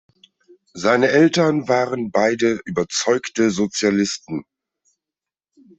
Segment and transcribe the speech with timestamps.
[0.73, 4.45] Seine Eltern waren beide überzeugte Sozialisten.